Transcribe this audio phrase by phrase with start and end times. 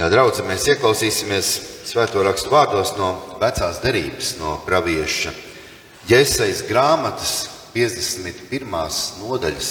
[0.00, 1.48] Jā, draugi, mēs ieklausīsimies
[1.84, 5.34] svēto rakstu vārdos no vecās derības, no pravieša
[6.08, 7.34] Jēzus grāmatas
[7.74, 8.64] 51.
[9.20, 9.68] nodaļas,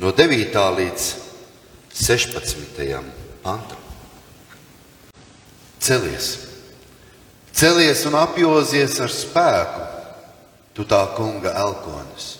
[0.00, 0.56] no 9.
[0.78, 1.10] līdz
[2.00, 2.96] 16.
[3.44, 3.84] pantam.
[5.84, 6.32] Celies,
[7.52, 9.88] celies un apjozies ar spēku,
[10.72, 12.38] tu tā kunga elkonis.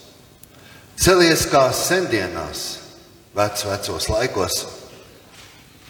[0.97, 2.71] Celies kā sendienās,
[3.37, 4.63] vec, vecos laikos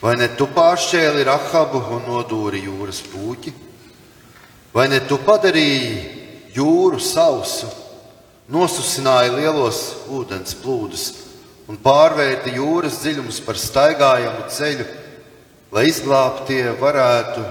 [0.02, 3.52] Vai ne tu pāršķēli Rahabu un nodūri jūras puķi?
[4.74, 7.68] Vai ne tu padarīji jūru sausu,
[8.50, 11.04] nosusināji lielos ūdens plūdus
[11.70, 14.86] un pārvērti jūras dziļumus par staigājamu ceļu,
[15.70, 17.44] lai izglābtie varētu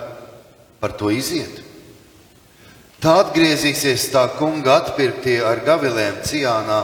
[0.84, 1.62] par to iziet?
[3.02, 6.82] Tā atgriezīsies tā kunga atpirktie ar gavilēm Cijānā,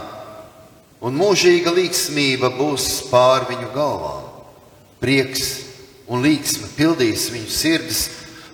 [1.04, 4.27] un mūžīga līgsmība būs pār viņu galvām
[5.02, 5.48] prieks
[6.08, 8.02] un līgsma pildīs viņu sirdis,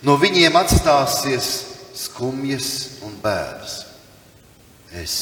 [0.03, 1.49] no viņiem atstāsies
[1.95, 3.77] skumjas un bēdas.
[4.93, 5.15] Es,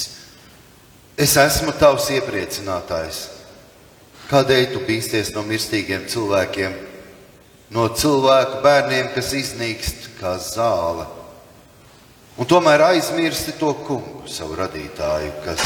[1.20, 3.22] es esmu tavs iepriecinātājs.
[4.32, 6.76] Kādēļ tu bīsties no mirstīgiem cilvēkiem,
[7.76, 11.08] no cilvēku bērniem, kas iznīkst kā zāle?
[12.40, 15.66] Un tomēr aizmirsti to kungu, savu radītāju, kas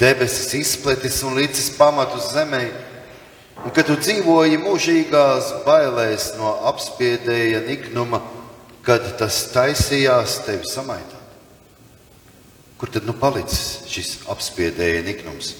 [0.00, 2.64] debesis izpletis un licis pamatus zemē
[3.62, 8.18] Un kad tu dzīvoji mūžīgās bailēs no apspiedēja niknuma,
[8.82, 11.36] kad tas taisījās tevi samaitāt.
[12.80, 15.52] Kur tad nu palicis šis apspiedēja niknums?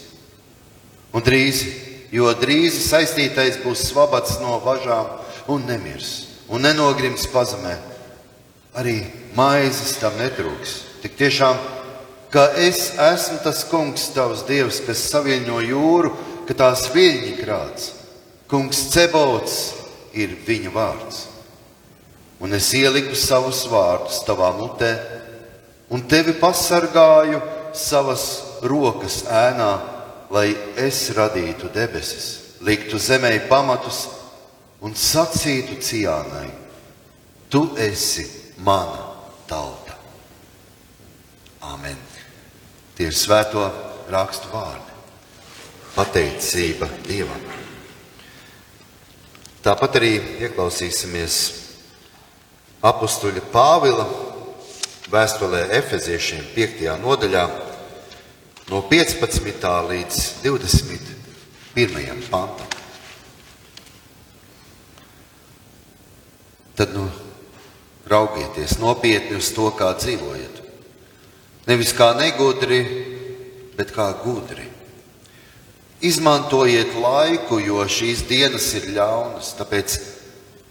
[1.14, 1.62] Un drīz,
[2.10, 5.06] jo drīz saistītais būs svabats no važām
[5.54, 6.10] un nemirs,
[6.50, 7.76] un nenogrims pazemē.
[8.74, 8.96] Arī
[9.38, 10.74] maizes tam netrūks.
[11.04, 11.62] Tik tiešām,
[12.34, 17.92] ka es esmu tas kungs, tavs dievs, kas savieno jūru ka tās viļņi krāts.
[18.50, 19.54] Kungs Cebots
[20.12, 21.26] ir viņa vārds.
[22.42, 24.90] Un es ieliku savus vārdus tavā mutē,
[25.94, 27.38] un tevi pasargāju
[27.76, 28.26] savas
[28.66, 29.70] rokas ēnā,
[30.32, 30.48] lai
[30.80, 34.04] es radītu debesis, liktu zemē pamatus
[34.82, 36.48] un sacītu ciānai:
[37.48, 38.26] Tu esi
[38.58, 39.12] mana
[39.46, 39.96] tauta.
[41.62, 41.98] Āmen.
[42.96, 43.68] Tie ir svēto
[44.10, 44.91] rakstu vārdi
[45.92, 47.40] pateicība Dievam.
[49.62, 51.36] Tāpat arī ieklausīsimies
[52.82, 54.06] apakstuļa Pāvila
[55.12, 56.88] vēstulē Efeziešiem 5.
[57.02, 57.44] nodaļā,
[58.72, 59.68] no 15.
[59.92, 62.26] līdz 21.
[62.32, 62.68] pantam.
[66.72, 67.04] Tad nu,
[68.08, 70.62] raugieties nopietni uz to, kā dzīvojat.
[71.68, 72.80] Nevis kā negudri,
[73.76, 74.72] bet kā gudri
[76.02, 79.94] Izmantojiet laiku, jo šīs dienas ir ļaunas, tāpēc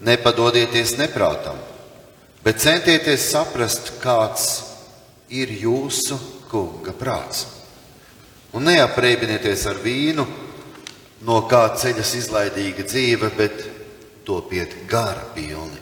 [0.04, 1.56] nepadodieties neprātam,
[2.44, 4.48] bet centieties saprast, kāds
[5.32, 6.20] ir jūsu
[6.52, 7.46] kunga prāts.
[8.52, 10.26] Un neaprēķinieties ar vīnu,
[11.24, 13.64] no kā ceļas izlaidīga dzīve, bet
[14.28, 15.80] topiet gara pilni.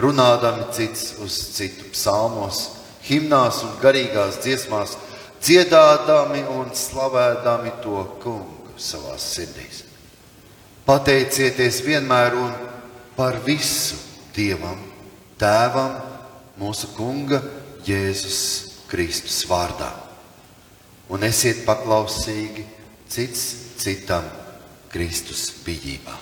[0.00, 2.66] Runādami cits uz citu psalmos,
[3.08, 4.98] himnās un garīgās dziesmās
[5.40, 9.84] dziedādami un slavēdami to kungu savā sirdīs.
[10.86, 12.54] Pateicieties vienmēr un
[13.16, 13.98] par visu
[14.34, 14.78] Dievam,
[15.40, 15.96] Tēvam,
[16.60, 17.40] mūsu Kunga
[17.86, 18.40] Jēzus
[18.90, 19.90] Kristus vārdā.
[21.10, 22.64] Un esiet paklausīgi
[23.10, 23.44] cits
[23.80, 24.26] citam
[24.90, 26.16] Kristus bijībā.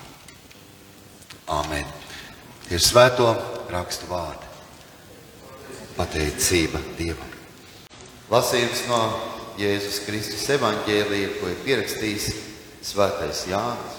[1.48, 1.88] Āmen.
[2.68, 3.30] Ir svēto
[3.72, 4.52] rakstu vārdi.
[5.96, 7.37] Pateicība Dievam.
[8.28, 8.98] Lasījums no
[9.56, 12.26] Jēzus Kristus evaņģēlīja, ko ir pierakstījis
[12.84, 13.94] Svētais Jānis.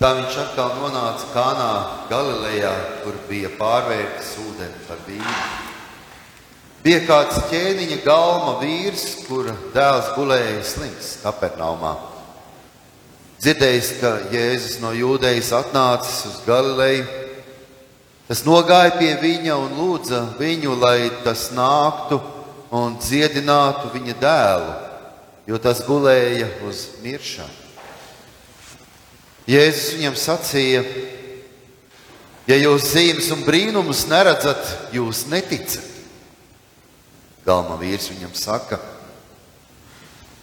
[0.00, 1.68] Tā viņš atkal nonāca Kānā,
[2.10, 2.72] Galilejā,
[3.04, 5.34] kur bija pārvērtis ūdeni par vīnu.
[6.82, 11.92] Bija kāds ķēniņa galma vīrs, kura dēls gulēja slims Kapernaumā.
[13.38, 17.06] Dzirdējis, ka Jēzus no jūdejas atnācis uz Galileju,
[18.26, 22.18] tas nogāja pie viņa un lūdza viņu, lai tas nāktu
[22.74, 24.74] un dziedinātu viņa dēlu,
[25.48, 27.64] jo tas gulēja uz miršanu.
[29.48, 30.82] Jēzus viņam sacīja,
[32.50, 34.60] ja jūs zīmes un brīnumus neredzat,
[34.92, 35.80] jūs neticat.
[37.48, 38.76] Galma vīrs viņam saka,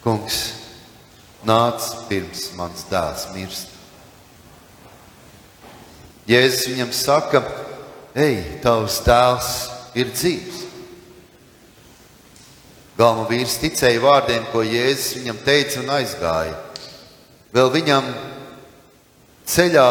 [0.01, 0.39] kungs,
[1.45, 3.69] nāc pirms mans dēls mirst.
[6.25, 7.43] Jēzus viņam saka,
[8.17, 9.51] ej, tavs dēls
[9.93, 10.64] ir dzīves.
[12.95, 16.53] Galma vīrs ticēja vārdiem, ko Jēzus viņam teica, un aizgāja.
[17.51, 18.07] Vēl viņam
[19.51, 19.89] ceļā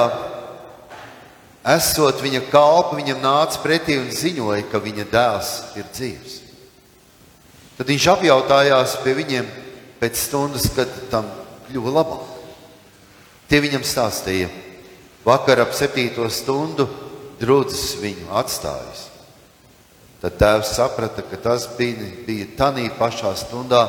[1.75, 6.41] esot viņa kalpa, viņam nāca pretī un ziņoja, ka viņa dēls ir dzīvs.
[7.77, 9.49] Tad viņš apjautājās pie viņiem
[10.01, 11.29] pēc stundas, kad tam
[11.69, 12.29] kļuva labāk.
[13.51, 14.49] Tie viņam stāstīja,
[15.27, 16.89] vakar ap septīto stundu
[17.41, 19.11] drudzis viņu atstājis.
[20.25, 23.83] Tad tēvs saprata, ka tas bija, bija tanī pašā stundā,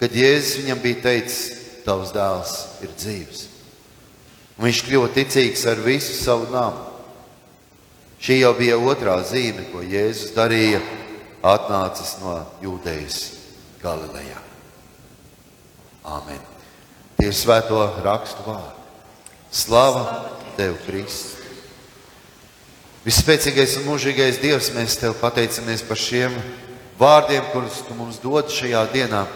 [0.00, 1.44] kad Jēzus viņam bija teicis,
[1.84, 3.44] tavs dēls ir dzīvs.
[4.58, 6.88] Un viņš kļuva ticīgs ar visu savu namu.
[8.18, 10.82] Šī jau bija otrā zīme, ko Jēzus darīja,
[11.46, 13.20] atnācis no Jūdejas
[13.84, 14.42] Galilejā.
[16.18, 16.42] Āmen.
[17.14, 18.74] Tie ir svēto rakstu vārdi.
[19.54, 20.24] Slava
[20.58, 21.43] tev, Kristus!
[23.04, 26.32] Vispēcīgais un mūžīgais Dievs, mēs tev pateicamies par šiem
[26.96, 29.26] vārdiem, kurus tu mums dod šajā dienā.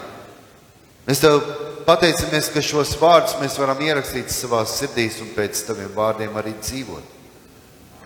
[1.05, 1.37] Mēs tev
[1.85, 7.15] pateicamies, ka šos vārdus mēs varam ierakstīt savā sirdīs un pēc taviem vārdiem arī dzīvot.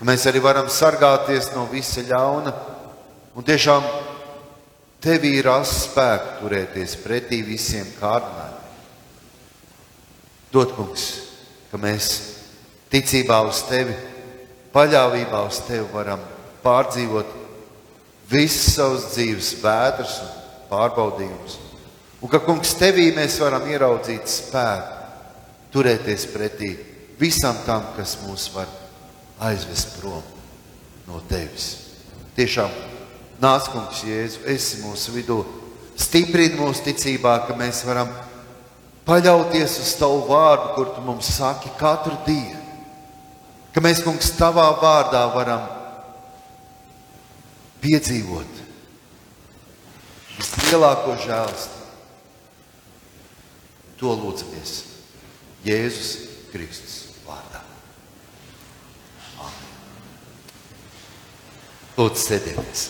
[0.01, 2.51] Ka mēs arī varam sargāties no visa ļauna
[3.31, 3.87] un tiešām
[5.03, 8.71] tevī ir rast spēku turēties pretī visiem kārdinājumiem.
[10.51, 11.11] Dod, kungs,
[11.71, 12.17] ka mēs
[12.91, 13.95] ticībā uz tevi
[14.73, 16.21] paļāvībā uz tevi varam
[16.63, 17.29] pārdzīvot
[18.31, 20.31] visas savas dzīves vētras un
[20.71, 21.59] pārbaudījumus.
[22.23, 25.01] Un ka, kungs, tevī mēs varam ieraudzīt spēku,
[25.73, 26.71] turēties pretī
[27.19, 28.69] visam tam, kas mūs var
[29.43, 30.23] aizvest prom
[31.09, 31.73] no tevis.
[32.37, 32.71] Tiešām
[33.43, 35.41] nāc, kungs, Jēzu, esi mūsu vidū,
[35.99, 38.09] stiprini mūsu ticībā, ka mēs varam
[39.05, 42.62] paļauties uz tavu vārdu, kur tu mums saki katru dienu
[43.73, 45.65] ka mēs, kungs, tavā vārdā varam
[47.83, 48.61] piedzīvot
[50.37, 51.79] vislielāko žēlstību.
[53.99, 54.71] To lūdzamies
[55.63, 56.09] Jēzus
[56.51, 56.95] Kristus
[57.27, 57.61] vārdā.
[59.39, 59.71] Amen.
[61.95, 62.89] Lūdzu, sēdieties!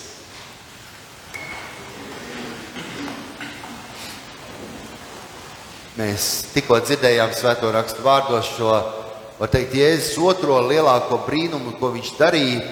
[5.93, 8.73] Mēs tikko dzirdējām svēto rakstu vārdos šo
[9.39, 12.63] var teikt, Jēzus otro lielāko brīnumu, ko viņš darīja.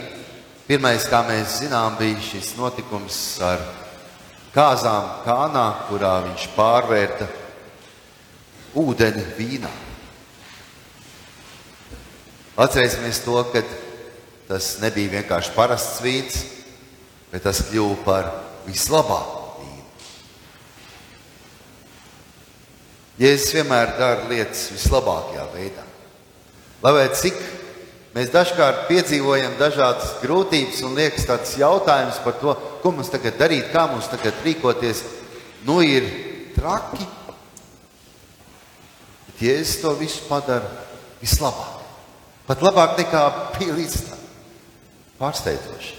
[0.68, 3.64] Pirmais, kā mēs zinām, bija šis notikums ar
[4.54, 7.28] kāzām kānā, kurā viņš pārvērta
[8.78, 9.72] ūdeni vīnā.
[12.62, 13.64] Atcerēsimies to, ka
[14.48, 16.42] tas nebija vienkārši parasts vīns,
[17.32, 18.34] bet tas kļuva par
[18.68, 19.88] vislabāko vīnu.
[23.24, 25.91] Jēzus vienmēr dara lietas vislabākajā veidā.
[26.82, 27.38] Lai vai cik
[28.16, 33.70] mēs dažkārt piedzīvojam dažādas grūtības un liekas tāds jautājums par to, ko mums tagad darīt,
[33.74, 35.04] kā mums tagad rīkoties,
[35.68, 36.08] nu ir
[36.58, 37.06] traki.
[39.28, 40.68] Bet Jēzus to visu padara
[41.22, 41.78] vislabāk.
[42.50, 43.22] Pat labāk nekā
[43.60, 44.24] bija līdz tam.
[45.22, 45.94] Pārsteidzoši.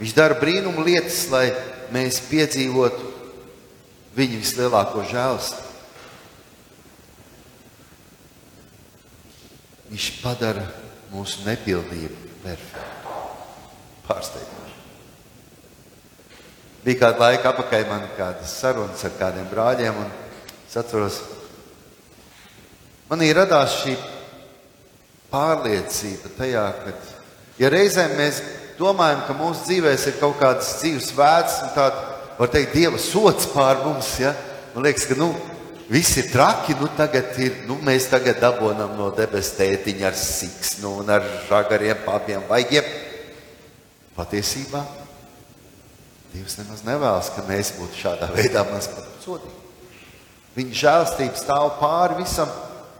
[0.00, 1.46] Viņš dara brīnumu lietas, lai
[1.94, 3.12] mēs piedzīvotu
[4.18, 5.65] viņa vislielāko žēlstību.
[9.90, 10.64] Viņš padara
[11.12, 13.14] mūsu nepilnību perfektu.
[14.06, 14.74] Pārsteidzoši.
[16.86, 20.10] Bija kāda laika apakaļ man kādas sarunas ar kādiem brāļiem, un
[20.68, 21.18] es atceros,
[23.10, 23.96] manī radās šī
[25.32, 26.94] pārliecība tajā, ka,
[27.58, 28.38] ja reizēm mēs
[28.78, 32.06] domājam, ka mūsu dzīvēs ir kaut kādas dzīves vēds un tāda,
[32.38, 34.34] var teikt, Dieva sots pār mums, ja?
[34.74, 35.32] man liekas, ka, nu,
[35.86, 40.96] Viss ir traki, nu tagad ir, nu mēs tagad dabonam no debes tētiņa ar siksnu
[41.02, 42.88] un ar žagariem, papiem, vaigiem.
[44.16, 44.82] Patiesībā
[46.36, 49.54] Dievs nemaz nevēlas, ka mēs būtu šādā veidā maz pat sodīgi.
[50.56, 52.50] Viņa žēlstība stāv pāri visam,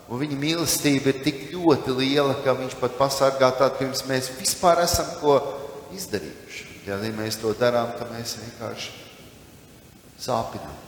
[0.09, 4.85] un viņa mīlestība ir tik ļoti liela, ka viņš pat pasargā tādu, pirms mēs vispār
[4.87, 5.37] esam ko
[5.99, 6.73] izdarījuši.
[6.87, 8.93] Ja mēs to darām, tad mēs vienkārši
[10.23, 10.86] sāpinām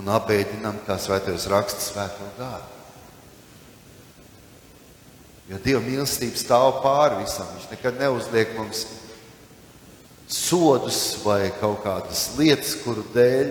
[0.00, 2.70] un apbēdinām, kā svētais raksts svēto gāru.
[5.50, 7.48] Jo Dieva mīlestība stāv pāri visam.
[7.56, 8.86] Viņš nekad neuzliek mums
[10.32, 13.50] sodus vai kaut kādas lietas, kuru dēļ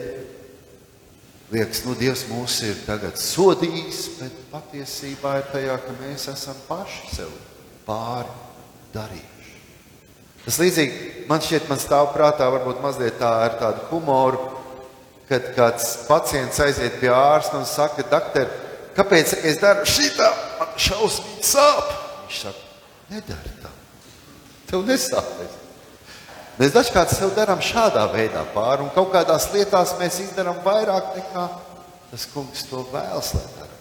[1.51, 7.11] liekas, nu, Dievs mūs ir tagad sodījis, bet patiesībā ir tajā, ka mēs esam paši
[7.17, 7.35] sev
[7.85, 8.31] pāri
[8.95, 9.57] darījuši.
[10.45, 14.60] Tas līdzīgi man šķiet, man stāv prātā varbūt mazliet tā ar tādu humoru
[15.31, 18.51] kad kāds pacients aiziet pie ārsta un saka, doktor,
[18.97, 20.27] kāpēc es daru šitā,
[20.59, 21.95] man šausmīgi sāp.
[22.27, 22.69] Viņš saka,
[23.15, 23.73] nedari tā,
[24.69, 25.57] tev nesāpēs.
[26.59, 31.49] Mēs dažkārt sev darām šādā veidā pāri, un kaut kādās lietās mēs izdarām vairāk nekā
[32.11, 33.71] tas kungs to vēlas, lai darām.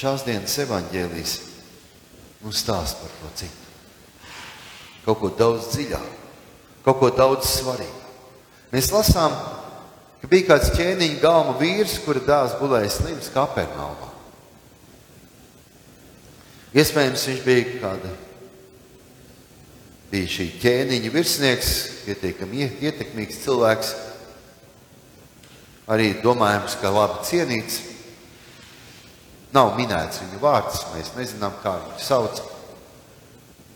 [0.00, 1.34] šās dienas evaņģēlijas
[2.40, 3.68] mums stāsta par ko citu.
[5.04, 6.19] Kaut ko daudz dziļāku,
[6.84, 8.14] kaut ko daudz svarīgāku.
[8.70, 9.34] Mēs lasām,
[10.22, 14.10] ka bija kāds ķēniņa galma vīrs, kura dēls gulēja slims Kapernaumā.
[16.70, 18.12] Iespējams, viņš bija kāda
[20.10, 21.72] bija šī ķēniņa virsnieks,
[22.06, 23.92] pietiekami ietekmīgs cilvēks,
[25.90, 27.80] arī domājams, ka labi cienīts.
[29.54, 32.42] Nav minēts viņa vārds, mēs nezinām, kā viņu sauc.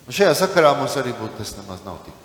[0.04, 2.23] Un šajā sakarā mums arī būtu tas nemaz nav tik.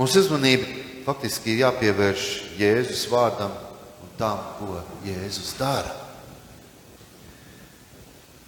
[0.00, 0.64] Mūsu uzmanība
[1.04, 3.52] faktiski ir jāpievērš Jēzus vārdam
[4.00, 5.92] un tam, ko Jēzus dara.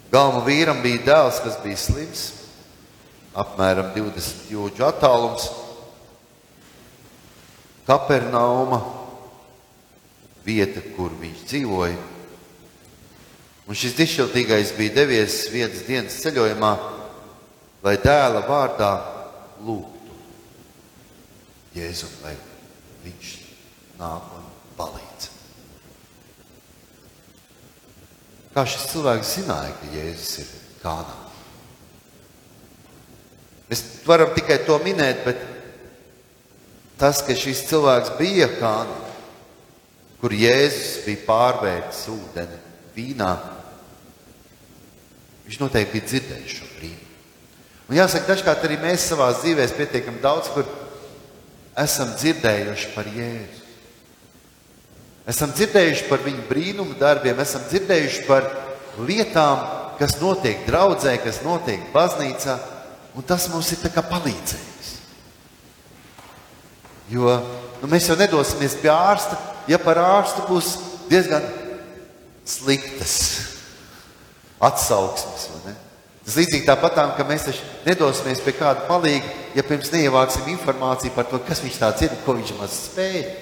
[0.08, 2.24] Galva vīram bija dēls, kas bija slims,
[3.36, 5.50] apmēram 20 jūdžu attālums.
[7.84, 8.80] Kapernauma
[10.48, 12.02] vieta, kur viņš dzīvoja.
[13.68, 16.76] Un šis dišķiltīgais bija devies vienas dienas ceļojumā,
[17.84, 18.94] lai dēla vārdā
[19.60, 19.91] lūgtu
[21.76, 22.34] Jēzum, lai
[23.04, 23.30] viņš
[24.00, 25.28] nāk un palīdz.
[28.52, 30.50] Kā šis cilvēks zināja, ka Jēzus ir
[30.82, 31.14] kādā?
[33.70, 35.40] Mēs varam tikai to minēt, bet
[37.00, 38.98] tas, ka šis cilvēks bija kādā,
[40.20, 42.60] kur Jēzus bija pārvērtis ūdeni
[42.92, 43.32] vīnā,
[45.46, 47.08] viņš noteikti bija dzirdējis šo brīnumu.
[47.88, 50.68] Un jāsaka, dažkārt arī mēs savā dzīvē pietiekami daudz, kur
[51.78, 53.60] esam dzirdējuši par Jēzu.
[55.32, 58.48] Esam dzirdējuši par viņu brīnumu darbiem, esam dzirdējuši par
[59.06, 59.62] lietām,
[60.00, 62.58] kas notiek draudzē, kas notiek baznīcā,
[63.14, 64.90] un tas mums ir palīdzējis.
[67.12, 67.36] Jo
[67.82, 69.38] nu, mēs jau nedosimies pie ārsta,
[69.70, 70.74] ja par ārstu būs
[71.10, 71.44] diezgan
[72.48, 73.16] sliktas
[74.62, 75.50] atsauksmes.
[76.22, 79.26] Tas līdzīgi tāpatām, ka mēs taču nedosimies pie kāda palīga,
[79.56, 83.32] ja pirms neievāksim informāciju par to, kas viņš tāds ir un ko viņš maz spēja.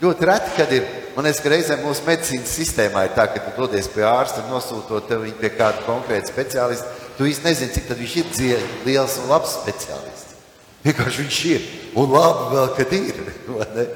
[0.00, 3.52] Ļoti reti, kad ir, man liekas, ka reizēm mūsu medicīnas sistēmā ir tā, ka tu
[3.58, 6.88] dodies pie ārsta, nosūtot tevi pie kāda konkrēta speciālista.
[7.18, 10.38] Tu īsti nezini, cik viņš ir dzies, liels un labs speciālists.
[10.86, 11.66] Vienkārši viņš ir.
[12.00, 13.20] Un labi vēl, kad ir.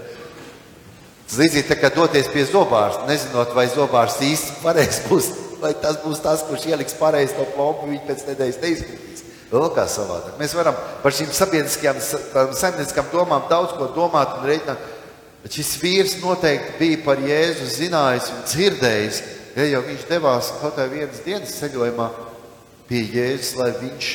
[1.25, 5.31] Tas līdzīgi tā kā doties pie zobārsta, nezinot, vai zobārsts īsti pareizi būs,
[5.63, 9.25] vai tas būs tas, kurš ieliks pareizi to plombu, viņš pēc nedēļas neizpildīs.
[9.53, 10.35] Vēl kā savādāk.
[10.41, 14.91] Mēs varam par šīm sabiedriskajām, saimnieciskām domām daudz ko domāt un reiķināt.
[15.45, 19.19] Bet šis vīrs noteikti bija par Jēzu zinājis un dzirdējis,
[19.55, 22.09] ja jau viņš devās kaut kādā vienas dienas ceļojumā
[22.89, 24.09] pie Jēzus, lai viņš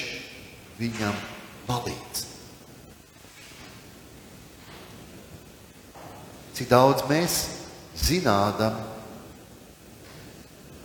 [0.81, 1.21] viņam
[1.69, 2.25] palīdz.
[6.57, 7.35] Cik daudz mēs
[7.95, 8.57] zinām,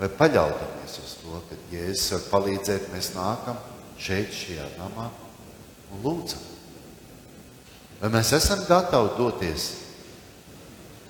[0.04, 3.60] vai paļaujamies uz to, ka Jēzus var palīdzēt, mēs nākam
[4.00, 5.08] šeit, šajā namā
[5.94, 6.42] un lūdzam.
[8.02, 9.68] Vai mēs esam gatavi doties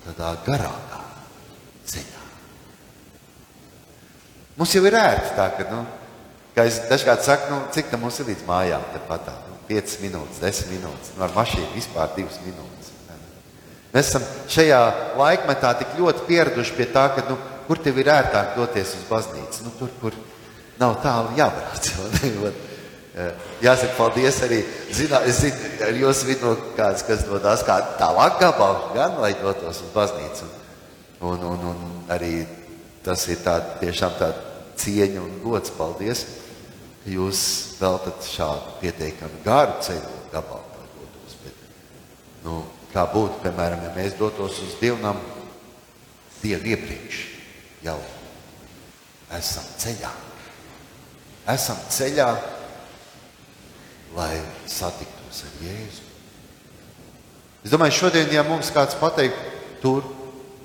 [0.05, 1.01] tādā garākā
[1.91, 2.21] ceļā.
[4.55, 5.81] Mums jau ir ērti tā, ka, nu,
[6.55, 9.97] kā es dažkārt saku, nu, cik tam mums ir līdz mājām, tepat tā, nu, 5
[10.05, 12.93] minūtes, 10 minūtes, nu, ar mašīnu vispār 2 minūtes.
[13.95, 14.79] Mēs esam šajā
[15.19, 17.35] laikmetā tik ļoti pieraduši pie tā, ka, nu,
[17.67, 20.17] kur tev ir ērtāk doties uz baznīcu, nu, tur, kur
[20.79, 21.91] nav tālu jābrauc.
[23.15, 23.31] Eh,
[23.63, 24.57] jāsaka, paldies arī.
[24.91, 29.79] Zinā, es zinu, ar jūsu vidū kāds, kas dodas kādu tālāk gabalu, gan lai dotos
[29.85, 30.49] uz baznīcu.
[31.23, 32.41] Un, un, un arī
[33.05, 34.43] tas ir tā, tiešām tāda
[34.83, 35.71] cieņa un gods.
[35.77, 36.25] Paldies,
[37.07, 37.45] jūs
[37.79, 41.37] veltat šādu pietiekami garu ceļu gabalu, lai dotos.
[41.45, 41.63] Bet,
[42.43, 42.57] nu,
[42.91, 45.23] kā būtu, piemēram, ja mēs dotos uz dievnam
[46.41, 47.23] dienu iepriekš,
[47.85, 47.99] jau
[49.37, 50.11] esam ceļā.
[51.53, 52.29] Esam ceļā
[54.15, 54.39] lai
[54.69, 56.03] satiktos ar Jēzu.
[57.65, 59.37] Es domāju, šodien, ja mums kāds pateikt,
[59.81, 60.05] tur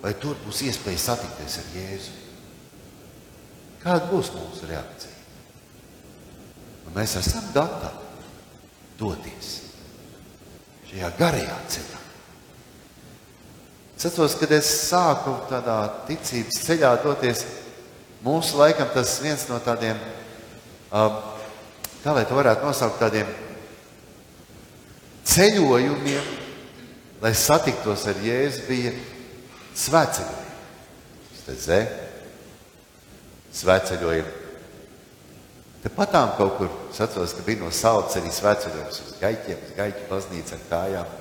[0.01, 2.19] vai tur būs iespēja satikties ar Jēzu,
[3.83, 5.17] kāda būs mūsu reakcija?
[6.87, 8.07] Un mēs esam gatavi
[9.01, 9.51] doties
[10.91, 12.00] šajā garajā ceļā.
[14.01, 15.77] Es atceros, kad es sāku tādā
[16.09, 17.43] ticības ceļā doties,
[18.25, 20.01] mūsu laikam tas viens no tādiem
[22.01, 23.29] kā lai to varētu nosaukt tādiem
[25.29, 26.31] ceļojumiem,
[27.21, 28.95] lai satiktos ar Jēzu, bija
[29.77, 30.49] svētceļojumi.
[33.61, 34.39] Svētceļojumi.
[35.85, 40.09] Tepatām kaut kur, es atceros, ka bija no saules arī svētceļojums uz gaiķiem, uz gaiķu
[40.09, 41.15] baznīcu ar kājām.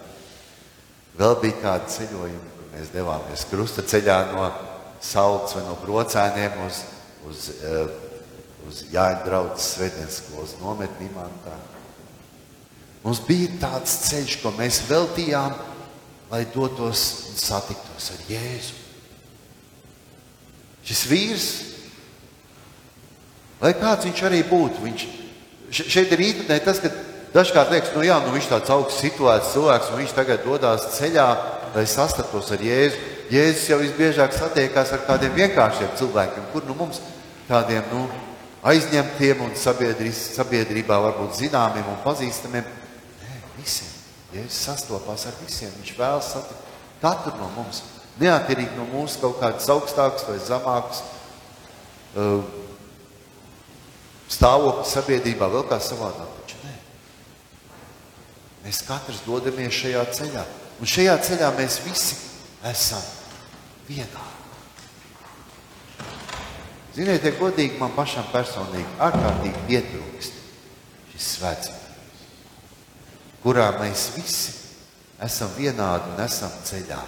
[1.19, 4.45] Vēl bija kādi ceļojumi, mēs devāmies krusta ceļā no
[5.03, 6.83] salds vai no brocēniem uz,
[7.29, 7.91] uz, uh,
[8.67, 11.55] uz Jāņa draudzes svētdienas skolas nometni Imantā.
[13.03, 15.55] Mums bija tāds ceļš, ko mēs veltījām,
[16.29, 18.75] lai dotos un satiktos ar Jēzu.
[20.89, 21.47] Šis vīrs,
[23.61, 25.07] lai kāds viņš arī būtu, viņš
[25.71, 26.91] šeit ir īpatnē tas, ka
[27.33, 31.27] dažkārt liekas, nu jā, nu viņš tāds augsts situēts cilvēks, un viņš tagad dodas ceļā,
[31.75, 32.99] lai sastaptos ar Jēzu.
[33.29, 36.97] Jēzus jau visbiežāk satiekās ar kādiem vienkāršiem cilvēkiem, kur nu mums
[37.45, 38.07] tādiem nu,
[38.65, 42.65] aizņemtiem un sabiedrībā varbūt zināmiem un pazīstamiem.
[43.21, 43.93] Nē, visiem.
[44.33, 45.71] Jēzus sastopās ar visiem.
[45.77, 46.65] Viņš vēlas satikt
[47.01, 47.83] katru no mums.
[48.19, 51.03] Neatkarīgi no mūsu kaut kādas augstākas vai zemākas
[52.17, 52.41] uh,
[54.29, 56.38] stāvokļa sabiedrībā, vēl kā savādāk.
[58.65, 60.43] Mēs katrs dodamies šajā ceļā.
[60.79, 62.17] Un šajā ceļā mēs visi
[62.69, 63.03] esam
[63.87, 64.25] vienā.
[66.95, 70.39] Ziniet, ja godīgi man pašam personīgi ārkārtīgi pietrūkst
[71.13, 71.85] šis svētceļš,
[73.43, 74.55] kurā mēs visi
[75.23, 76.99] esam vienādi un esam ceļā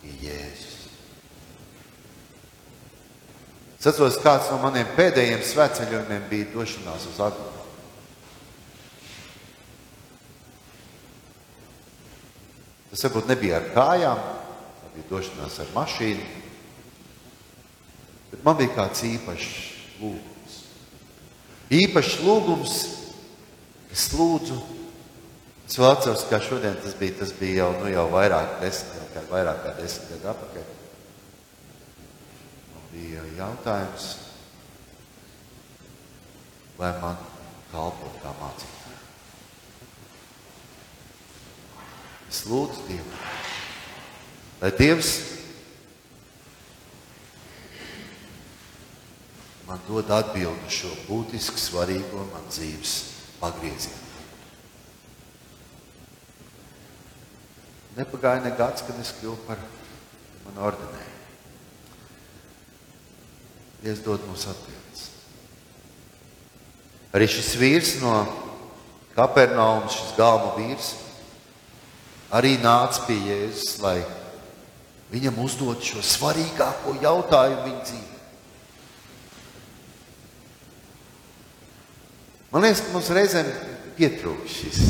[0.00, 0.72] pie Jēzus.
[3.76, 7.52] Es atceros, kāds no maniem pēdējiem svētceļojumiem bija došanās uz Agru.
[12.96, 14.20] Tas varbūt nebija ar kājām,
[14.94, 16.22] bija došanās ar mašīnu.
[18.30, 19.50] Bet man bija kāds īpašs
[20.00, 20.54] lūgums.
[21.76, 22.76] Īpašs lūgums,
[23.92, 24.56] es lūdzu,
[25.68, 29.26] es vēl atceros, kā šodien tas bija, tas bija jau, nu, jau vairāk, desmit, kā
[29.28, 30.72] vairāk kā desmit gadu atpakaļ.
[32.72, 34.08] Man bija jautājums,
[36.80, 37.20] vai man
[37.74, 38.85] kalpo kā mācītājai.
[42.36, 43.12] Es lūdzu Dievu,
[44.60, 45.10] Lai Dievs
[49.64, 52.92] man dod atbildi šo būtiski svarīgo man dzīves
[53.40, 54.02] pagriezienu.
[57.96, 59.64] Nepagāja ne gads, kad es kļuvu par
[60.44, 61.16] manu ordinēju.
[63.80, 65.08] Dievs dod mums atbildes.
[67.16, 68.12] Arī šis vīrs no
[69.16, 70.92] Kapernaumas, šis galva vīrs,
[72.36, 74.00] arī nāca pie Jēzus, lai
[75.12, 78.12] viņam uzdot šo svarīgāko jautājumu viņa dzīvē.
[82.52, 83.48] Man liekas, ka mums reizēm
[83.96, 84.82] pietrūkst šis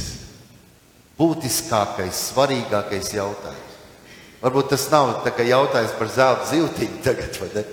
[1.16, 3.78] būtiskākais, svarīgākais jautājums.
[4.42, 7.64] Varbūt tas nav jautājums par zelta zīltiņu tagad, vai ne?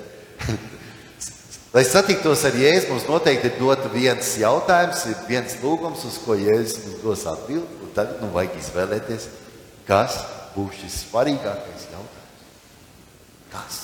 [1.73, 6.83] Lai satiktos ar Jēzu, mums noteikti ir dots viens jautājums, viens lūgums, uz ko Jēzus
[6.85, 7.79] mums dos atbildi.
[7.93, 9.27] Tad nu, vajag izvēlēties,
[9.87, 10.19] kas
[10.53, 12.21] būs šis svarīgākais jautājums.
[13.53, 13.79] Tas.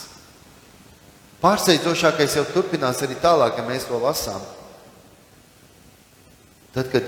[1.39, 4.41] Pārsteidzošākais jau turpinās arī tālāk, ja mēs to lasām.
[6.75, 7.05] Tad, kad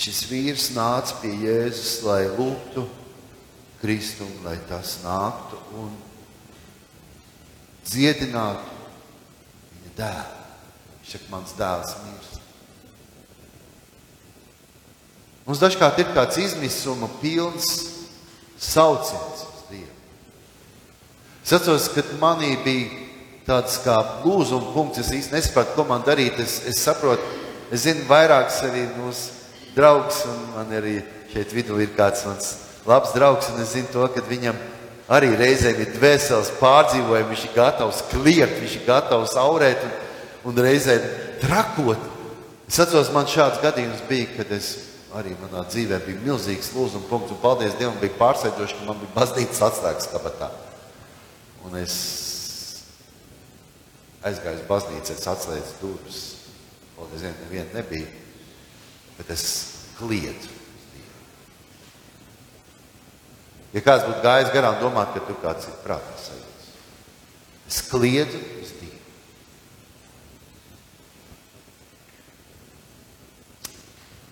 [0.00, 2.86] šis vīrs nāca pie Jēzus, lai lūgtu
[3.80, 5.92] Kristumu, lai tas nāktu un
[7.88, 8.76] dziedinātu
[9.76, 10.42] viņa dēlu.
[10.98, 12.39] Viņš saka, mans dēls mirst.
[15.46, 17.70] Mums dažkārt ir kāds izmisuma pilns
[18.60, 19.50] sauciens.
[21.40, 23.06] Es atceros, ka manī bija
[23.46, 25.00] tāds kā lūzuma punkts.
[25.02, 26.36] Es īsti nesapratu, ko man darīt.
[26.42, 27.24] Es, es saprotu,
[27.72, 31.00] es zinu, vairākus arī mūsu draugus, un man arī
[31.32, 32.52] šeit vidū ir kāds mans
[32.86, 34.58] labs draugs, un es zinu to, ka viņam
[35.10, 39.96] arī reizēm ir dvēseles pārdzīvojumi, viņš ir gatavs kliegt, viņš ir gatavs aurēt un,
[40.50, 41.06] un reizēm
[41.42, 42.06] trakot.
[42.70, 44.70] Es atceros, man šāds gadījums bija, kad es
[45.16, 49.14] arī manā dzīvē bija milzīgs lūzuma punkts, un paldies Dievam, bija pārsteidzoši, ka man bija
[49.16, 50.50] baznīcas atslēgas kabatā.
[51.66, 51.96] Un es
[54.26, 56.20] aizgāju uz baznīcu, es atslēdzu durvis.
[56.96, 58.08] Vēl nezinu, neviena nebija.
[59.18, 59.44] Bet es
[59.98, 60.58] kliedzu.
[63.74, 66.70] Ja kāds būtu gājis garām, domāt, ka tur kāds ir prātā sajūts.
[67.70, 68.98] Es kliedzu uz Dievu.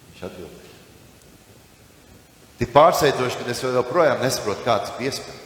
[0.09, 0.58] Viņš atbild.
[2.59, 5.45] Tik pārsteidzoši, ka es joprojām nesaprotu, kāds bija iespējams.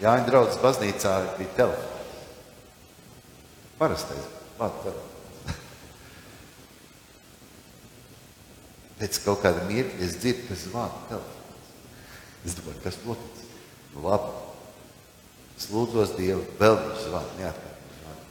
[0.00, 1.96] Jāņa draudzes baznīcā bija telefons.
[3.80, 4.26] Parastais
[4.58, 5.14] vārds telefons.
[9.00, 11.40] Pēc kaut kāda mirkļa es dzirdu, kas zvana telefons.
[12.48, 13.46] Es domāju, kas noticis?
[13.92, 14.30] Nu, labi.
[15.60, 18.22] Es lūdzos Dievu, vēl viņš zvana, neatkārt zvana.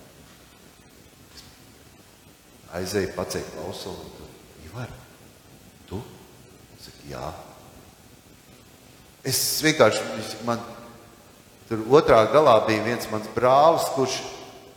[2.78, 4.28] Aizēju pacēt klausuli
[4.68, 4.90] Ivar,
[5.90, 6.02] tu?
[6.78, 7.30] Es saku, jā.
[9.26, 10.04] Es vienkārši,
[10.46, 10.62] man
[11.70, 14.20] tur otrā galā bija viens mans brālis, kurš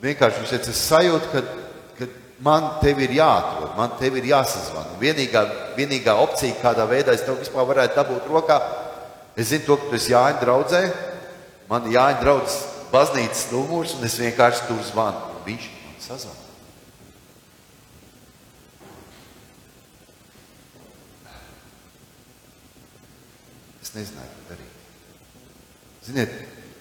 [0.02, 1.42] vienkārši viņš teica, es sajūtu, ka,
[1.98, 2.08] ka
[2.44, 4.98] man tevi ir jāatrod, man tevi ir jāsazvana.
[5.00, 5.44] Vienīgā,
[5.76, 8.60] vienīgā opcija, kādā veidā es tev vispār varētu dabūt rokā,
[9.36, 10.84] es zinu to, ka tu esi Jāņa draudzē,
[11.68, 16.41] man Jāņa draudzes baznīcas numurs, un es vienkārši tur zvanu, viņš man sazvana.
[23.92, 24.78] Es nezināju, ko darīt.
[26.02, 26.38] Ziniet,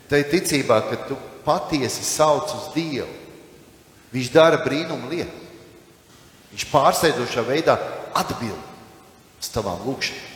[0.09, 3.21] tai ticībā, ka tu patiesi sauc uz Dievu,
[4.11, 5.49] Viņš dara brīnumu lietu.
[6.51, 7.77] Viņš pārsteidzošā veidā
[8.17, 10.27] atbild uz tavām lūgšanām.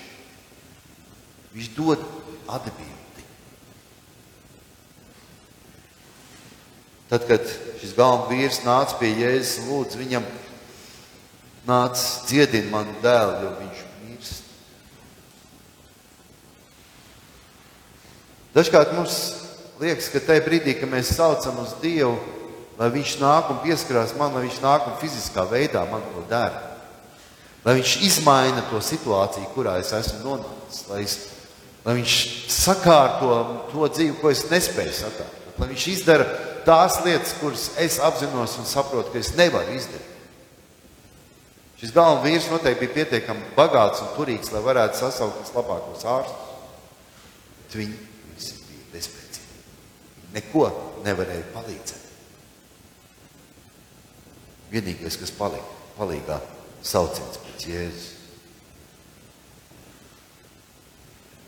[1.56, 2.06] Viņš dod
[2.52, 3.26] atbildi.
[7.12, 7.44] Tad, kad
[7.82, 10.24] šis galvenais vīrs nāca pie Jēzus un lūdza viņam,
[11.68, 14.50] nāc, dziedini manu dēlu, jo viņš mirst.
[18.56, 19.18] Dažkārt mums
[19.82, 22.15] liekas, ka tajā brīdī, kad mēs saucam uz Dievu,
[22.80, 26.62] lai viņš nāk un pieskarās man, lai viņš nāk un fiziskā veidā man to dara.
[27.65, 30.86] Lai viņš izmaina to situāciju, kurā es esmu nonācis.
[30.88, 31.18] Lai, es,
[31.84, 32.15] lai viņš
[32.54, 33.41] sakārto
[33.74, 35.52] to dzīvi, ko es nespēju sakārtot.
[35.60, 36.28] Lai viņš izdara
[36.65, 40.12] tās lietas, kuras es apzinos un saprotu, ka es nevaru izdarīt.
[41.82, 46.54] Šis galvenais vīrs noteikti bija pietiekami bagāts un turīgs, lai varētu sasaukt vislabākos ārstus.
[47.76, 49.54] Viņi visi bija bezspēcīgi.
[50.36, 50.65] Neko
[51.06, 52.04] nevarēja palīdzēt.
[54.74, 56.39] Vienīgais, kas palika, palīgā
[56.84, 58.12] sauciens pēc Jēzus.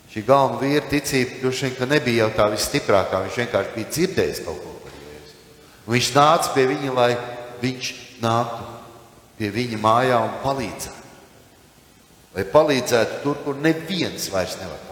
[0.08, 3.20] Šī galvenā vīra ticība droši vien nebija jau tā visstiprākā.
[3.26, 5.36] Viņš vienkārši bija dzirdējis kaut ko par Jēzu.
[5.84, 7.10] Un viņš nāca pie viņa, lai
[7.60, 7.92] viņš
[8.24, 8.72] nāktu
[9.38, 10.96] pie viņa mājā un palīdzētu.
[12.38, 14.87] Lai palīdzētu tur, kur neviens vairs nevar.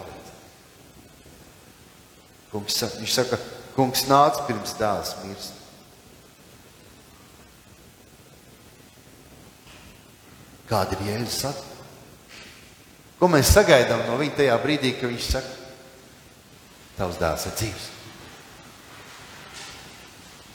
[2.57, 3.37] Kungs, viņš saka,
[3.75, 5.59] kungs nāca pirms dēls mirst.
[10.65, 11.75] Kāda ir Jēzus atbildība?
[13.17, 15.53] Ko mēs sagaidām no viņa tajā brīdī, kad viņš saka,
[16.97, 17.83] Tavs dēls ir dzīves.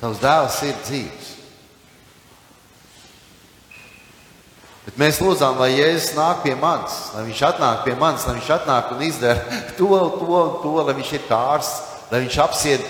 [0.01, 1.29] Tavs dēls ir dzīves.
[4.89, 8.51] Bet mēs lūdzām, lai Jēzus nāk pie manis, lai viņš atnāk pie manis, lai viņš
[8.57, 9.87] atnāk un izdara to,
[10.19, 12.83] to, to, lai viņš ir kārsts, lai viņš apsied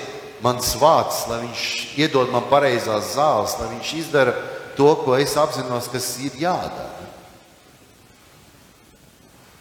[0.43, 1.67] manas vārds, lai viņš
[2.03, 4.35] iedod man pareizās zāles, lai viņš izdara
[4.75, 6.91] to, ko es apzinos, kas ir jādara.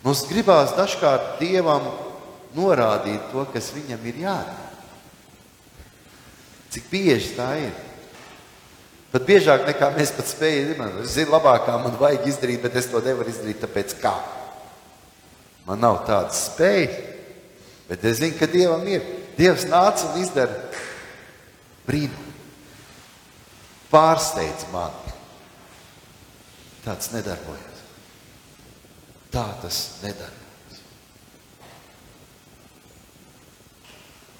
[0.01, 1.85] Mums gribās dažkārt Dievam
[2.57, 4.67] norādīt to, kas viņam ir jādara.
[6.73, 7.71] Cik bieži tā ir?
[9.11, 10.85] Pat biežāk nekā mēs pat spējam.
[11.03, 14.15] Es zinu, labāk, kā man vajag izdarīt, bet es to nevaru izdarīt, tāpēc kā.
[15.67, 16.95] Man nav tādas spējas,
[17.91, 19.20] bet es zinu, ka Dievam ir.
[19.37, 20.57] Dievs nāca un izdara
[21.87, 22.29] brīnumu.
[23.91, 25.15] Pārsteidz mani.
[26.85, 27.81] Tāds nedarbojas.
[29.31, 30.39] Tā tas nedarbojas.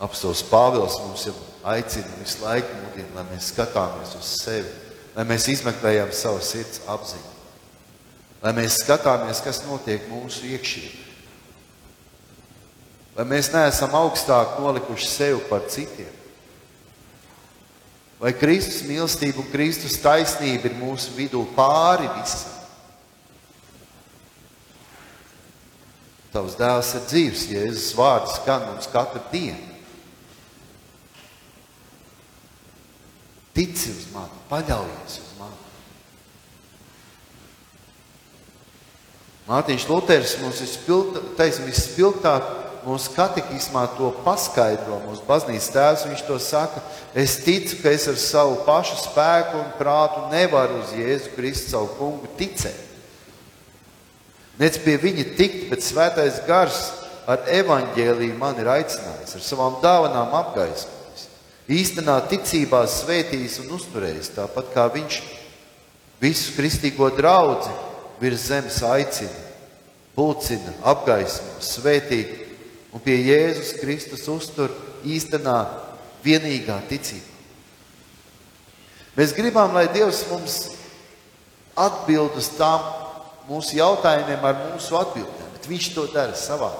[0.02, 4.72] Apstults Pāvils mums jau aicina visu laiku, mudina, lai mēs skatāmies uz sevi,
[5.14, 7.36] lai mēs izmeklējam savu sirds apziņu,
[8.42, 11.11] lai mēs skatāmies, kas notiek mūsu iekšienē.
[13.16, 16.12] Lai mēs neesam augstāk nolikuši sevi par citiem.
[18.22, 22.60] Vai Kristus mīlestība un Kristus taisnība ir mūsu vidū pāri visam?
[26.32, 29.68] Tavs dēls ir dzīves, Jēzus vārds skan mums katru dienu.
[33.52, 35.60] Tici uz mani, paļaujies uz mani.
[39.50, 40.62] Mārtiņš Luters mums
[41.66, 46.82] vispilgtāk mūsu katekismā to paskaidro, mūsu baznīcas tēvs, viņš to saka,
[47.18, 51.92] es ticu, ka es ar savu pašu spēku un prātu nevaru uz Jēzu Kristu savu
[52.00, 52.88] kungu ticēt.
[54.62, 56.82] Nec pie viņa tikt, bet svētais gars
[57.30, 61.28] ar evaņģēlīju man ir aicinājis, ar savām dāvanām apgaismojis,
[61.72, 65.22] īstenā ticībā svētījis un uzturējis, tāpat kā viņš
[66.22, 67.72] visu kristīgo draugu
[68.22, 69.48] virs zemes aicina,
[70.14, 72.22] pulcina, apgaismo, svētī
[72.92, 74.74] un pie Jēzus Kristus uztur
[75.08, 75.58] īstenā
[76.24, 77.28] vienīgā ticība.
[79.18, 80.58] Mēs gribam, lai Dievs mums
[81.76, 82.86] atbild uz tām
[83.50, 86.72] mūsu jautājumiem ar mūsu atbildēm, bet viņš to dara savā.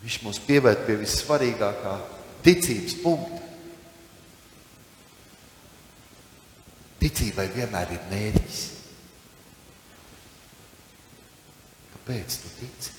[0.00, 1.96] Viņš mūs pievērt pie vissvarīgākā
[2.46, 3.40] ticības punkta.
[7.00, 8.79] Ticībai vienmēr ir mērķis.
[12.10, 12.92] Kāpēc tu tici?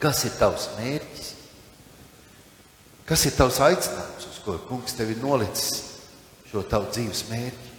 [0.00, 1.30] Kas ir tavs mērķis?
[3.08, 5.80] Kas ir tavs aicinājums, uz ko kungs tev ir nolicis
[6.50, 7.72] šo tavu dzīves mērķi?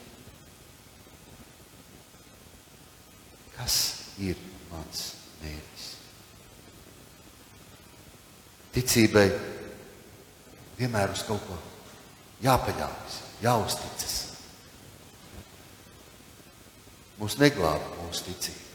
[3.55, 3.77] Kas
[4.19, 5.05] ir mans
[5.41, 5.87] mērķis?
[8.75, 9.27] Ticībai
[10.81, 11.55] vienmēr uz kaut ko
[12.43, 14.17] jāpaļaujas, jāuzticas.
[17.21, 18.70] Mūs neglāba mūsu ticība.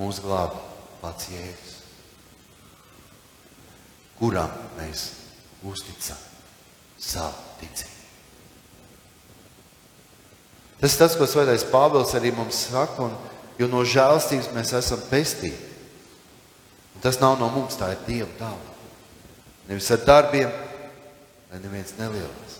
[0.00, 0.56] Mūs glāba
[1.02, 1.78] pats Jēzus,
[4.16, 5.06] kuram mēs
[5.66, 6.20] uzticam
[7.00, 8.00] savu ticību.
[10.80, 13.16] Tas ir tas, ko Svētais Pāvils arī mums saka, un,
[13.60, 15.68] jo no žēlstības mēs esam pestīti.
[16.96, 18.78] Un tas nav no mums, tā ir Dieva dāvana.
[19.68, 20.54] Nevis ar darbiem,
[21.50, 22.56] lai neviens nelielās.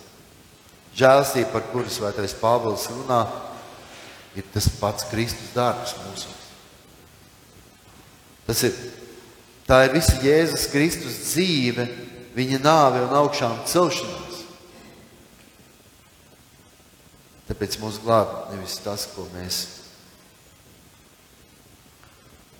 [0.97, 3.23] Žēlstība, par kuru Svētais Pāvils runā,
[4.37, 6.40] ir tas pats Kristus darbs mūsos.
[8.47, 8.77] Tas ir,
[9.67, 11.85] tā ir visa Jēzus Kristus dzīve,
[12.35, 14.41] viņa nāve un augšām celšanās.
[17.51, 19.63] Tāpēc mūs glāb nevis tas, ko mēs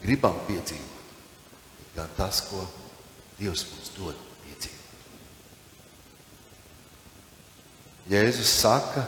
[0.02, 1.16] gribam piedzīvot,
[1.78, 2.66] bet gan tas, ko
[3.40, 4.82] Dievs mums dod piedzīvot.
[8.12, 9.06] Jēzus saka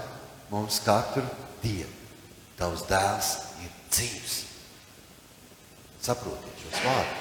[0.50, 1.26] mums katru
[1.62, 1.92] dienu,
[2.58, 4.40] tavs dēls ir dzīvs.
[6.04, 7.20] Saprotiet šos vārdus.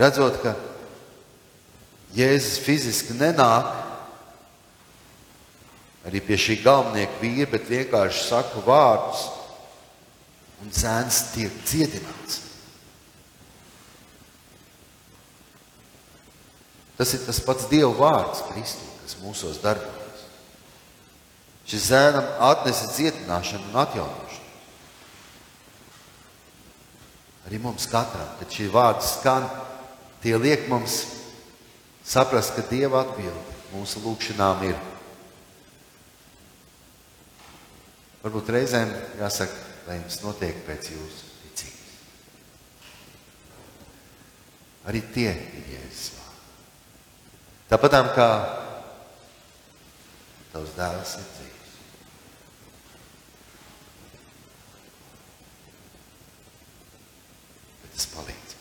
[0.00, 0.54] Redzot, ka
[2.16, 3.68] Jēzus fiziski nenāk,
[6.08, 9.26] arī pie šī galvenieka vīra, bet vienkārši saku vārdus,
[10.64, 12.40] un zēns tiek dziedināts.
[17.00, 20.26] Tas ir tas pats Dieva vārds, Kristus, kas mūsos darbojas.
[21.70, 24.49] Šis zēnam atnesa dziedināšanu un atjaunošanu.
[27.48, 29.48] Arī mums katram, kad šī vārda skan,
[30.20, 31.02] tie liek mums
[32.04, 34.78] saprast, ka Dieva atbilde mūsu lūgšanām ir
[38.20, 39.54] Varbūt reizēm jāsaka,
[39.86, 41.94] lai jums notiek pēc jūsu ticības.
[44.90, 46.42] Arī tie ir Jēzus vārdi.
[47.70, 48.28] Tāpat kā
[50.52, 51.59] tavs dēls ir dzīves.
[58.00, 58.56] Tas palīdz.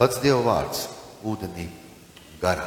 [0.00, 0.88] Pats Dieva vārds
[1.22, 1.68] ūdenī
[2.42, 2.66] garā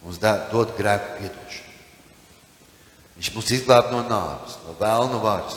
[0.00, 1.74] mums dod grēku piedošanu.
[3.18, 5.56] Viņš mūs izglāb no nāves, no vēlnu varas,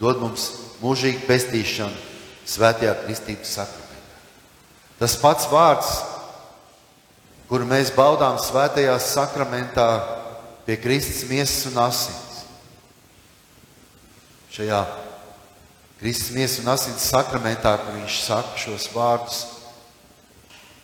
[0.00, 0.46] dod mums
[0.80, 1.98] mūžīgu pestīšanu
[2.46, 4.04] svētajā kristības sakramentā.
[5.02, 5.90] Tas pats vārds,
[7.50, 9.88] kuru mēs baudām svētajā sakramentā
[10.64, 12.46] pie Kristus miesas un asins.
[14.56, 14.80] Šajā
[16.00, 19.38] Kristus miesas un asins sakramentā, kur viņš saka šos vārdus,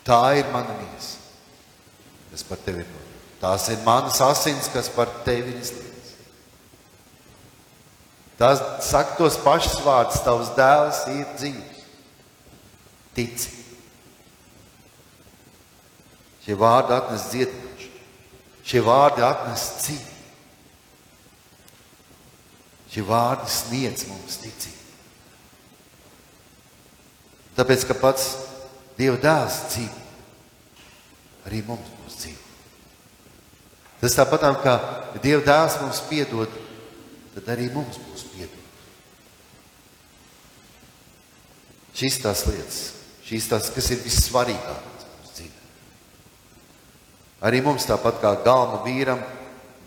[0.06, 1.18] tā ir mana miesa,
[2.30, 3.00] kas par tevi ir.
[3.42, 6.12] Tās ir manas asins, kas par tevi ir izlietas.
[8.38, 11.82] Tas saka tos pašus vārdus, tavs dēls ir dzīves.
[13.12, 13.50] Tici.
[16.42, 18.06] Šie vārdi atnes dziedināšanu,
[18.66, 20.14] šie vārdi atnes cīņu.
[22.92, 24.81] Šie vārdi sniedz mums ticību.
[27.58, 28.30] Tāpēc, ka pats
[28.96, 30.00] Dieva dēls dzīvo,
[31.48, 32.50] arī mums būs dzīvo.
[34.02, 34.74] Tas tāpat kā
[35.24, 36.60] Dieva dēls mums piedod,
[37.34, 38.12] tad arī mums būs.
[41.92, 42.80] Šīs tās lietas,
[43.26, 45.60] šīs tās, kas ir vissvarīgākās mūsu dzīvē.
[47.48, 49.20] Arī mums tāpat kā galma vīram,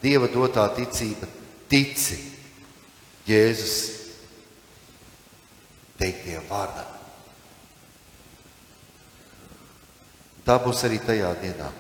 [0.03, 1.27] Dieva dotā ticība,
[1.71, 2.19] tici
[3.25, 3.77] Jēzus
[5.97, 6.94] teiktiem vārdam.
[10.45, 11.71] Tā būs arī tajā dienā,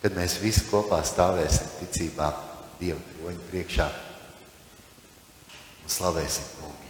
[0.00, 2.32] kad mēs visi kopā stāvēsim ticībā
[2.80, 3.90] Dieva troņa priekšā
[5.84, 6.84] un slavēsim kungu.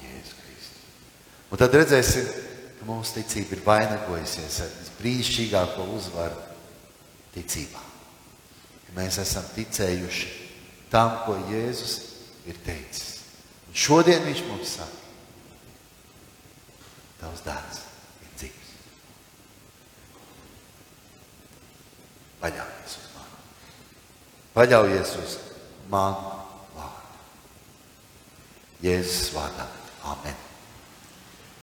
[1.55, 2.25] Un tad redzēsim,
[2.81, 6.41] ka mūsu ticība ir vainagojusies ar visbrīnišķīgāko uzvaru
[7.31, 7.83] ticībā.
[8.89, 10.33] Ka mēs esam ticējuši
[10.91, 11.95] tam, ko Jēzus
[12.51, 13.21] ir teicis.
[13.69, 14.99] Un šodien viņš mums saka,
[17.21, 17.79] tavs dēls
[18.27, 18.75] ir dzīves.
[22.45, 23.45] Paļaujies uz mani.
[24.53, 25.37] Paļaujies uz
[25.93, 26.35] manu
[26.77, 27.23] vārdu.
[28.85, 29.71] Jēzus vārdā.
[30.13, 30.44] Amen.